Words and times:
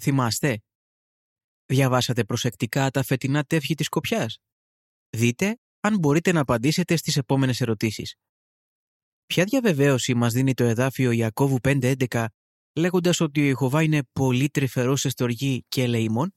θυμάστε; 0.00 0.62
Διαβάσατε 1.66 2.24
προσεκτικά 2.24 2.90
τα 2.90 3.02
φετινά 3.02 3.44
τεύχη 3.44 3.74
της 3.74 3.86
Σκοπιάς. 3.86 4.38
Δείτε 5.10 5.58
αν 5.80 5.98
μπορείτε 5.98 6.32
να 6.32 6.40
απαντήσετε 6.40 6.96
στις 6.96 7.16
επόμενες 7.16 7.60
ερωτήσεις. 7.60 8.14
Ποια 9.26 9.44
διαβεβαίωση 9.44 10.14
μας 10.14 10.32
δίνει 10.32 10.54
το 10.54 10.64
εδάφιο 10.64 11.10
Ιακώβου 11.10 11.58
5.11 11.62 12.26
λέγοντας 12.74 13.20
ότι 13.20 13.40
ο 13.40 13.44
Ιχωβά 13.44 13.82
είναι 13.82 14.02
πολύ 14.12 14.48
τρυφερός 14.50 15.00
σε 15.00 15.08
στοργή 15.08 15.64
και 15.68 15.82
ελεήμων; 15.82 16.32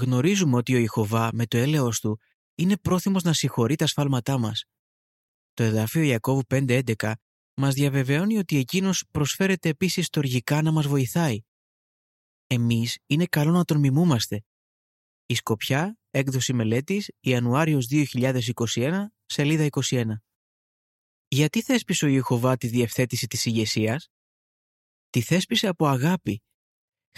Γνωρίζουμε 0.00 0.56
ότι 0.56 0.74
ο 0.74 0.78
Ιχωβά 0.78 1.30
με 1.32 1.46
το 1.46 1.56
έλεος 1.56 2.00
του 2.00 2.20
είναι 2.54 2.76
πρόθυμος 2.76 3.22
να 3.22 3.32
συγχωρεί 3.32 3.76
τα 3.76 3.86
σφάλματά 3.86 4.38
μας. 4.38 4.64
Το 5.54 5.62
εδάφιο 5.62 6.02
Ιακώβου 6.02 6.42
5.11 6.48 7.12
μας 7.54 7.74
διαβεβαιώνει 7.74 8.38
ότι 8.38 8.56
εκείνος 8.56 9.04
προσφέρεται 9.10 9.68
επίσης 9.68 10.06
στοργικά 10.06 10.62
να 10.62 10.72
μας 10.72 10.86
βοηθάει. 10.86 11.40
Εμείς 12.46 12.98
είναι 13.06 13.26
καλό 13.26 13.50
να 13.50 13.64
τον 13.64 13.78
μιμούμαστε. 13.78 14.44
Η 15.26 15.34
Σκοπιά, 15.34 15.98
έκδοση 16.10 16.52
μελέτης, 16.52 17.10
Ιανουάριος 17.20 17.86
2021, 17.86 19.06
σελίδα 19.26 19.64
21. 19.64 20.04
Γιατί 21.28 21.62
θέσπισε 21.62 22.04
ο 22.04 22.08
Ιεχωβά 22.08 22.56
τη 22.56 22.66
διευθέτηση 22.66 23.26
της 23.26 23.44
ηγεσίας, 23.44 24.10
Τη 25.10 25.22
θέσπισε 25.22 25.68
από 25.68 25.86
αγάπη. 25.86 26.42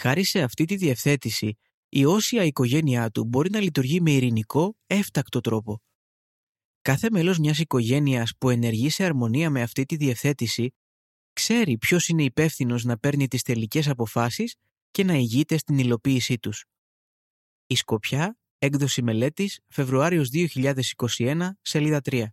Χάρη 0.01 0.25
σε 0.25 0.43
αυτή 0.43 0.65
τη 0.65 0.77
διευθέτηση, 0.77 1.59
η 1.89 2.05
όσια 2.05 2.45
οικογένειά 2.45 3.11
του 3.11 3.25
μπορεί 3.25 3.51
να 3.51 3.61
λειτουργεί 3.61 4.01
με 4.01 4.11
ειρηνικό, 4.11 4.77
έφτακτο 4.87 5.41
τρόπο. 5.41 5.83
Κάθε 6.83 7.11
μέλος 7.11 7.39
μιας 7.39 7.59
οικογένειας 7.59 8.33
που 8.39 8.51
ενεργεί 8.51 8.91
σε 8.91 9.05
αρμονία 9.05 9.51
με 9.51 9.63
αυτή 9.63 9.85
τη 9.85 9.97
διευθέτηση 9.97 10.75
ξέρει 11.33 11.79
ποιος 11.79 12.09
είναι 12.09 12.23
υπεύθυνος 12.23 12.85
να 12.85 12.99
παίρνει 12.99 13.29
τις 13.29 13.43
τελικές 13.43 13.89
αποφάσεις 13.89 14.55
και 14.91 15.05
να 15.05 15.15
ηγείται 15.15 15.57
στην 15.59 15.79
υλοποίησή 15.79 16.39
τους. 16.39 16.65
Η 17.67 17.75
Σκοπιά, 17.75 18.39
έκδοση 18.59 19.03
μελέτης, 19.03 19.61
Φεβρουάριος 19.69 20.29
2021, 20.31 21.51
σελίδα 21.63 22.01
3. 22.01 22.27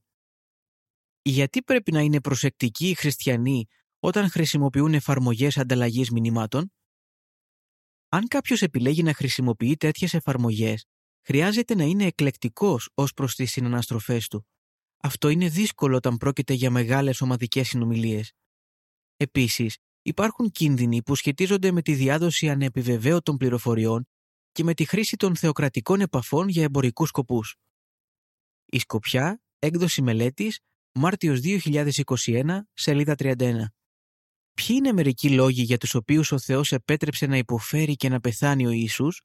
Γιατί 1.22 1.64
πρέπει 1.64 1.92
να 1.92 2.02
είναι 2.02 2.22
προσεκτικοί 2.22 2.90
οι 2.90 2.94
χριστιανοί 2.94 3.66
όταν 4.00 4.30
χρησιμοποιούν 4.30 4.94
εφαρμογές 4.94 5.58
ανταλλαγής 5.58 6.12
μηνυμάτων; 6.12 6.74
Αν 8.10 8.28
κάποιος 8.28 8.62
επιλέγει 8.62 9.04
να 9.04 9.14
χρησιμοποιεί 9.14 9.78
τέτοιες 9.78 10.14
εφαρμογές, 10.14 10.86
χρειάζεται 11.22 11.76
να 11.76 11.84
είναι 11.84 12.06
εκλεκτικός 12.06 12.90
ως 12.94 13.14
προς 13.14 13.36
τις 13.36 13.52
συναναστροφές 13.52 14.28
του. 14.28 14.48
Αυτό 15.02 15.30
είναι 15.30 15.50
δύσκολο 15.50 15.96
όταν 15.96 16.18
πρόκειται 16.18 16.54
για 16.54 16.70
μεγάλες 16.70 17.22
ομαδικές 17.22 17.68
συνομιλίες. 17.68 18.32
Επίσης, 19.18 19.78
υπάρχουν 20.06 20.52
κίνδυνοι 20.52 21.04
που 21.04 21.16
σχετίζονται 21.16 21.72
με 21.72 21.82
τη 21.82 21.94
διάδοση 21.94 22.50
ανεπιβεβαίωτων 22.50 23.38
πληροφοριών 23.38 24.08
και 24.52 24.64
με 24.64 24.74
τη 24.74 24.86
χρήση 24.86 25.18
των 25.18 25.36
θεοκρατικών 25.36 26.02
επαφών 26.02 26.48
για 26.48 26.64
εμπορικούς 26.64 27.10
σκοπούς. 27.10 27.56
Η 28.66 28.80
Σκοπιά, 28.80 29.42
έκδοση 29.60 30.02
μελέτης, 30.02 30.60
Μάρτιος 30.92 31.40
2021, 31.40 32.60
σελίδα 32.74 33.16
31. 33.16 33.74
Ποιοι 34.54 34.68
είναι 34.68 34.92
μερικοί 34.94 35.30
λόγοι 35.30 35.62
για 35.62 35.78
τους 35.78 35.94
οποίους 35.94 36.32
ο 36.32 36.40
Θεός 36.40 36.72
επέτρεψε 36.72 37.26
να 37.26 37.38
υποφέρει 37.38 37.96
και 37.96 38.10
να 38.10 38.20
πεθάνει 38.20 38.68
ο 38.68 38.72
Ιησούς; 38.72 39.22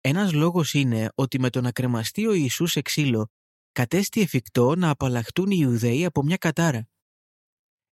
Ένας 0.00 0.32
λόγος 0.32 0.74
είναι 0.74 1.08
ότι 1.14 1.40
με 1.40 1.50
το 1.50 1.60
να 1.60 1.72
κρεμαστεί 1.72 2.26
ο 2.26 2.32
Ιησούς 2.32 2.70
σε 2.70 2.82
ξύλο 2.82 3.30
κατέστη 3.72 4.20
εφικτό 4.20 4.74
να 4.74 4.90
απαλλαχτούν 4.90 5.50
οι 5.50 5.56
Ιουδαίοι 5.60 6.04
από 6.04 6.22
μια 6.22 6.36
κατάρα. 6.36 6.88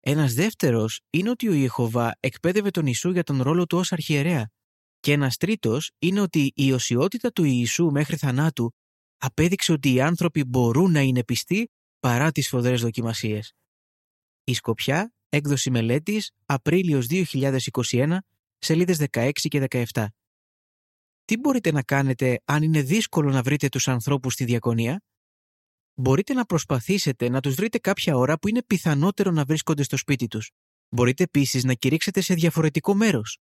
Ένας 0.09 0.35
δεύτερος 0.35 1.01
είναι 1.11 1.31
ότι 1.31 1.49
ο 1.49 1.53
Ιεχωβά 1.53 2.17
εκπαίδευε 2.21 2.71
τον 2.71 2.85
Ιησού 2.87 3.11
για 3.11 3.23
τον 3.23 3.43
ρόλο 3.43 3.67
του 3.67 3.79
ως 3.79 3.93
αρχιερέα. 3.93 4.51
Και 5.01 5.12
ένας 5.12 5.37
τρίτος 5.37 5.91
είναι 5.99 6.21
ότι 6.21 6.53
η 6.55 6.73
οσιότητα 6.73 7.33
του 7.33 7.45
Ιησού 7.45 7.91
μέχρι 7.91 8.17
θανάτου 8.17 8.75
απέδειξε 9.17 9.73
ότι 9.73 9.93
οι 9.93 10.01
άνθρωποι 10.01 10.45
μπορούν 10.45 10.93
να 10.93 11.01
είναι 11.01 11.25
πιστοί 11.25 11.71
παρά 12.01 12.33
τις 12.33 12.49
φοδρές 12.49 12.81
δοκιμασίες. 12.81 13.53
Η 14.45 14.55
Σκοπιά, 14.55 15.15
έκδοση 15.28 15.71
μελέτης, 15.71 16.31
Απρίλιος 16.47 17.06
2021, 17.06 18.19
σελίδες 18.59 18.99
16 19.12 19.31
και 19.33 19.66
17. 19.93 20.06
Τι 21.25 21.37
μπορείτε 21.37 21.72
να 21.72 21.83
κάνετε 21.83 22.41
αν 22.45 22.62
είναι 22.62 22.83
δύσκολο 22.83 23.31
να 23.31 23.43
βρείτε 23.43 23.69
τους 23.69 23.89
ανθρώπους 23.89 24.33
στη 24.33 24.45
διακονία; 24.45 25.03
Μπορείτε 25.99 26.33
να 26.33 26.45
προσπαθήσετε 26.45 27.29
να 27.29 27.41
τους 27.41 27.55
βρείτε 27.55 27.79
κάποια 27.79 28.17
ώρα 28.17 28.39
που 28.39 28.49
είναι 28.49 28.62
πιθανότερο 28.62 29.31
να 29.31 29.45
βρίσκονται 29.45 29.83
στο 29.83 29.97
σπίτι 29.97 30.27
τους. 30.27 30.51
Μπορείτε 30.89 31.23
επίσης 31.23 31.65
να 31.65 31.75
κηρύξετε 31.75 32.21
σε 32.21 32.34
διαφορετικό 32.34 32.95
μέρος. 32.95 33.39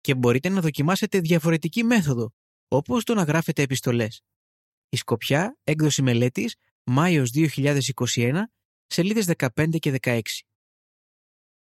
Και 0.00 0.14
μπορείτε 0.14 0.48
να 0.48 0.60
δοκιμάσετε 0.60 1.20
διαφορετική 1.20 1.84
μέθοδο, 1.84 2.30
όπως 2.68 3.04
το 3.04 3.14
να 3.14 3.22
γράφετε 3.22 3.62
επιστολές. 3.62 4.22
Η 4.88 4.96
Σκοπιά, 4.96 5.58
έκδοση 5.64 6.02
μελέτης, 6.02 6.56
Μάιος 6.84 7.30
2021, 7.30 8.42
σελίδες 8.86 9.26
15 9.26 9.78
και 9.78 9.90
16. 9.90 10.20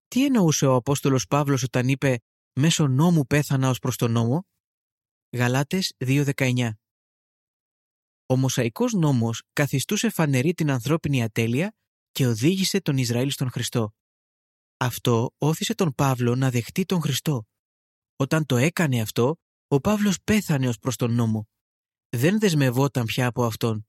Τι 0.09 0.25
εννοούσε 0.25 0.67
ο 0.67 0.75
Απόστολος 0.75 1.27
Παύλος 1.27 1.63
όταν 1.63 1.89
είπε 1.89 2.21
«Μέσω 2.53 2.87
νόμου 2.87 3.27
πέθανα 3.27 3.69
ως 3.69 3.79
προς 3.79 3.97
τον 3.97 4.11
νόμο» 4.11 4.47
Γαλάτες 5.37 5.93
2.19 5.99 6.71
Ο 8.27 8.37
Μοσαϊκός 8.37 8.93
νόμος 8.93 9.43
καθιστούσε 9.53 10.11
φανερή 10.11 10.55
την 10.55 10.71
ανθρώπινη 10.71 11.23
ατέλεια 11.23 11.75
και 12.13 12.27
οδήγησε 12.27 12.81
τον 12.81 12.97
Ισραήλ 12.97 13.31
στον 13.31 13.51
Χριστό. 13.51 13.95
Αυτό 14.77 15.35
όθησε 15.39 15.75
τον 15.75 15.95
Παύλο 15.95 16.35
να 16.35 16.51
δεχτεί 16.51 16.85
τον 16.85 17.01
Χριστό. 17.01 17.47
Όταν 18.17 18.47
το 18.47 18.57
έκανε 18.57 19.01
αυτό, 19.01 19.37
ο 19.69 19.81
Παύλος 19.81 20.23
πέθανε 20.25 20.69
ως 20.69 20.79
προς 20.79 20.97
τον 20.97 21.15
νόμο. 21.15 21.49
Δεν 22.09 22.39
δεσμευόταν 22.39 23.05
πια 23.05 23.27
από 23.27 23.45
αυτόν. 23.45 23.87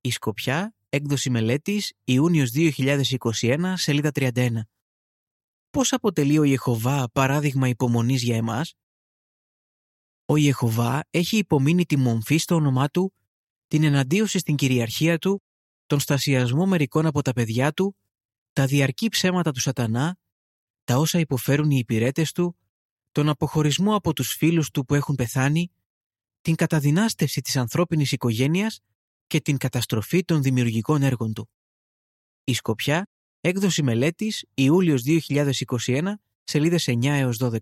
Η 0.00 0.10
Σκοπιά, 0.10 0.74
έκδοση 0.88 1.30
μελέτης, 1.30 1.92
Ιούνιος 2.04 2.50
2021, 2.50 3.74
σελίδα 3.76 4.10
31. 4.14 4.60
Πώς 5.70 5.92
αποτελεί 5.92 6.38
ο 6.38 6.42
Ιεχωβά 6.42 7.10
παράδειγμα 7.12 7.68
υπομονής 7.68 8.22
για 8.22 8.36
εμάς; 8.36 8.74
Ο 10.24 10.36
Ιεχωβά 10.36 11.04
έχει 11.10 11.36
υπομείνει 11.36 11.86
τη 11.86 11.96
μομφή 11.96 12.36
στο 12.36 12.54
όνομά 12.54 12.88
του, 12.88 13.14
την 13.70 13.84
εναντίωση 13.84 14.38
στην 14.38 14.56
κυριαρχία 14.56 15.18
του, 15.18 15.42
τον 15.86 16.00
στασιασμό 16.00 16.66
μερικών 16.66 17.06
από 17.06 17.22
τα 17.22 17.32
παιδιά 17.32 17.72
του, 17.72 17.96
τα 18.52 18.66
διαρκή 18.66 19.08
ψέματα 19.08 19.52
του 19.52 19.60
σατανά, 19.60 20.16
τα 20.84 20.96
όσα 20.96 21.18
υποφέρουν 21.18 21.70
οι 21.70 21.76
υπηρέτες 21.78 22.32
του, 22.32 22.56
τον 23.12 23.28
αποχωρισμό 23.28 23.94
από 23.94 24.12
τους 24.12 24.32
φίλους 24.32 24.70
του 24.70 24.84
που 24.84 24.94
έχουν 24.94 25.14
πεθάνει, 25.14 25.70
την 26.40 26.54
καταδυνάστευση 26.54 27.40
της 27.40 27.56
ανθρώπινης 27.56 28.12
οικογένειας 28.12 28.80
και 29.26 29.40
την 29.40 29.56
καταστροφή 29.56 30.24
των 30.24 30.42
δημιουργικών 30.42 31.02
έργων 31.02 31.32
του. 31.32 31.50
Η 32.44 32.52
Σκοπιά, 32.52 33.06
έκδοση 33.40 33.82
μελέτης, 33.82 34.44
Ιούλιος 34.54 35.02
2021, 35.02 36.14
σελίδες 36.44 36.88
9 36.88 37.16
έως 37.16 37.36
12. 37.36 37.58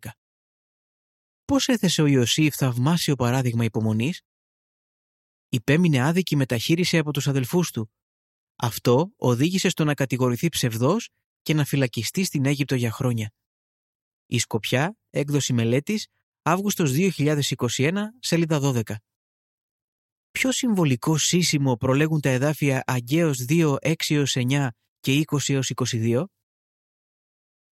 Πώς 1.45 1.69
έθεσε 1.69 2.03
ο 2.03 2.07
Ιωσήφ 2.07 2.55
θαυμάσιο 2.55 3.15
παράδειγμα 3.15 3.65
υπομονής; 3.65 4.23
Υπέμεινε 5.49 6.01
άδικη 6.01 6.37
μεταχείριση 6.37 6.99
από 6.99 7.13
τους 7.13 7.29
αδελφούς 7.29 7.71
του. 7.71 7.93
Αυτό 8.57 9.13
οδήγησε 9.17 9.69
στο 9.69 9.85
να 9.85 9.95
κατηγορηθεί 9.95 10.49
ψευδός 10.49 11.11
και 11.43 11.55
να 11.55 11.65
φυλακιστεί 11.65 12.25
στην 12.25 12.47
Αίγυπτο 12.47 12.75
για 12.75 12.91
χρόνια. 12.91 13.33
Η 14.27 14.39
Σκοπιά, 14.39 14.97
έκδοση 15.11 15.53
μελέτης, 15.53 16.07
Αύγουστος 16.43 16.93
2021, 16.93 17.93
σελίδα 18.19 18.61
12. 18.61 18.83
Ποιο 20.31 20.53
συμβολικό 20.53 21.17
σύσιμο 21.17 21.77
προλέγουν 21.77 22.21
τα 22.21 22.29
εδάφια 22.29 22.83
Αγγέος 22.87 23.45
2, 23.49 23.77
6 23.81 24.23
9 24.35 24.69
και 25.01 25.25
20 25.27 25.61
22? 25.75 26.25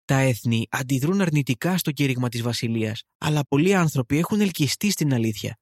Τα 0.06 0.18
έθνη 0.18 0.66
αντιδρούν 0.70 1.22
αρνητικά 1.22 1.78
στο 1.78 1.92
κήρυγμα 1.92 2.30
της 2.30 2.42
βασιλείας, 2.42 3.04
αλλά 3.18 3.46
πολλοί 3.48 3.76
άνθρωποι 3.76 4.18
έχουν 4.18 4.42
ελκυστεί 4.42 4.90
στην 4.90 5.14
αλήθεια. 5.14 5.58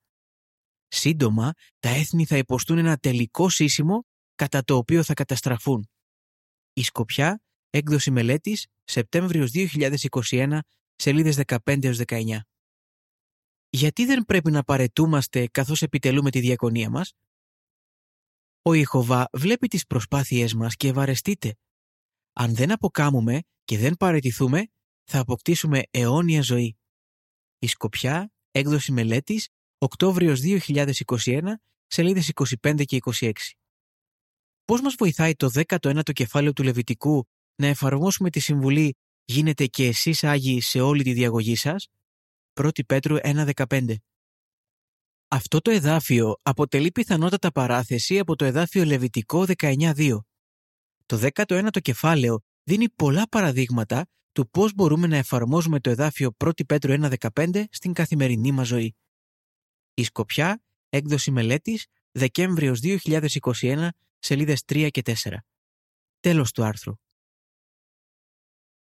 Σύντομα, 0.95 1.53
τα 1.79 1.89
έθνη 1.89 2.25
θα 2.25 2.37
υποστούν 2.37 2.77
ένα 2.77 2.97
τελικό 2.97 3.49
σύσιμο 3.49 4.05
κατά 4.35 4.63
το 4.63 4.75
οποίο 4.75 5.03
θα 5.03 5.13
καταστραφούν. 5.13 5.89
Η 6.73 6.83
Σκοπιά, 6.83 7.41
έκδοση 7.69 8.11
μελέτης, 8.11 8.67
Σεπτέμβριος 8.83 9.51
2021, 9.51 10.59
σελίδες 10.95 11.35
15-19. 11.35 12.39
Γιατί 13.69 14.05
δεν 14.05 14.25
πρέπει 14.25 14.51
να 14.51 14.63
παρετούμαστε 14.63 15.47
καθώς 15.47 15.81
επιτελούμε 15.81 16.29
τη 16.29 16.39
διακονία 16.39 16.89
μας; 16.89 17.13
Ο 18.61 18.73
Ιχωβά 18.73 19.29
βλέπει 19.31 19.67
τις 19.67 19.85
προσπάθειές 19.85 20.53
μας 20.53 20.75
και 20.75 20.87
ευαρεστείται. 20.87 21.55
Αν 22.33 22.55
δεν 22.55 22.71
αποκάμουμε 22.71 23.41
και 23.63 23.77
δεν 23.77 23.97
παρετηθούμε, 23.97 24.67
θα 25.03 25.19
αποκτήσουμε 25.19 25.81
αιώνια 25.91 26.41
ζωή. 26.41 26.77
Η 27.59 27.67
Σκοπιά, 27.67 28.31
έκδοση 28.51 28.91
μελέτης, 28.91 29.49
Οκτώβριος 29.83 30.39
2021, 30.41 31.41
σελίδες 31.87 32.31
25 32.61 32.83
και 32.85 32.97
26. 33.19 33.31
Πώς 34.65 34.81
μας 34.81 34.95
βοηθάει 34.97 35.35
το 35.35 35.49
19ο 35.67 36.13
κεφάλαιο 36.13 36.53
του 36.53 36.63
Λεβιτικού 36.63 37.27
να 37.55 37.67
εφαρμόσουμε 37.67 38.29
τη 38.29 38.39
συμβουλή 38.39 38.95
«Γίνετε 39.25 39.65
και 39.65 39.87
εσείς 39.87 40.23
Άγιοι 40.23 40.61
σε 40.61 40.79
όλη 40.79 41.03
τη 41.03 41.13
διαγωγή 41.13 41.55
σας» 41.55 41.87
1 42.53 42.69
Πέτρου 42.87 43.15
1.15. 43.23 43.95
Αυτό 45.27 45.59
το 45.59 45.71
εδάφιο 45.71 46.35
αποτελεί 46.41 46.91
πιθανότατα 46.91 47.51
παράθεση 47.51 48.19
από 48.19 48.35
το 48.35 48.45
εδάφιο 48.45 48.85
Λεβιτικό 48.85 49.45
19.2. 49.57 50.17
Το 51.05 51.29
19ο 51.33 51.81
κεφάλαιο 51.81 52.39
δίνει 52.63 52.89
πολλά 52.89 53.29
παραδείγματα 53.29 54.05
του 54.31 54.49
πώς 54.49 54.73
μπορούμε 54.73 55.07
να 55.07 55.17
εφαρμόζουμε 55.17 55.79
το 55.79 55.89
εδάφιο 55.89 56.35
1 56.37 56.51
Πέτρου 56.67 56.93
1.15 57.33 57.63
στην 57.69 57.93
καθημερινή 57.93 58.51
μας 58.51 58.67
ζωή. 58.67 58.95
Η 59.93 60.03
Σκοπιά, 60.03 60.61
έκδοση 60.89 61.31
μελέτης, 61.31 61.85
Δεκέμβριος 62.11 62.79
2021, 62.79 63.89
σελίδες 64.19 64.63
3 64.65 64.89
και 64.91 65.01
4. 65.01 65.45
Τέλος 66.19 66.51
του 66.51 66.63
άρθρου. 66.63 66.93